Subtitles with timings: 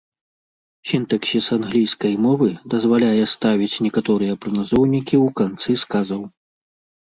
[0.91, 6.21] Сінтаксіс англійскай мовы дазваляе ставіць некаторыя прыназоўнікі ў канцы сказаў.